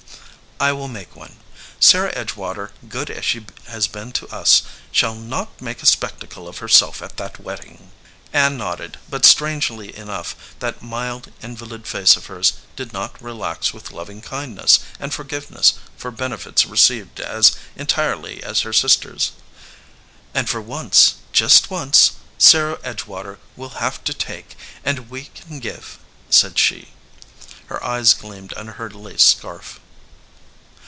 "I 0.63 0.73
will 0.73 0.87
make 0.89 1.15
one. 1.15 1.37
Sarah 1.79 2.13
Edgewater, 2.13 2.69
good 2.87 3.09
as 3.09 3.25
she 3.25 3.43
has 3.65 3.87
been 3.87 4.11
to 4.11 4.27
us, 4.27 4.61
shall 4.91 5.15
not 5.15 5.59
make 5.59 5.81
a 5.81 5.87
spectacle 5.87 6.47
of 6.47 6.59
herself 6.59 7.01
at 7.01 7.17
that 7.17 7.39
wedding." 7.39 7.89
Ann 8.31 8.57
nodded, 8.59 8.99
but 9.09 9.25
strangely 9.25 9.97
enough, 9.97 10.35
that 10.59 10.83
mild 10.83 11.31
in 11.41 11.55
valid 11.57 11.87
face 11.87 12.15
of 12.15 12.27
hers 12.27 12.53
did 12.75 12.93
not 12.93 13.19
relax 13.19 13.73
with 13.73 13.89
loving 13.89 14.21
kind 14.21 14.53
ness 14.53 14.77
and 14.99 15.15
forgiveness 15.15 15.73
for 15.97 16.11
benefits 16.11 16.67
received 16.67 17.19
as 17.19 17.53
en 17.75 17.87
tirely 17.87 18.43
as 18.43 18.61
her 18.61 18.71
sister 18.71 19.15
s. 19.15 19.31
"And 20.31 20.47
for 20.47 20.61
once, 20.61 21.15
just 21.33 21.71
once, 21.71 22.11
Sarah 22.37 22.77
Edgewater 22.83 23.39
will 23.55 23.69
have 23.81 24.03
to 24.03 24.13
take, 24.13 24.55
and 24.85 25.09
we 25.09 25.23
can 25.23 25.59
give," 25.59 25.97
said 26.29 26.59
she. 26.59 26.89
Her 27.65 27.83
eyes 27.83 28.13
gleamed 28.13 28.53
under 28.55 28.73
her 28.73 28.91
lace 28.91 29.23
scarf. 29.23 29.79